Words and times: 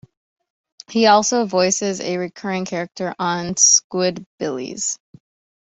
He 0.89 1.05
also 1.05 1.45
voices 1.45 1.99
a 2.01 2.17
recurring 2.17 2.65
character 2.65 3.13
on 3.19 3.53
Squidbillies. 3.53 4.97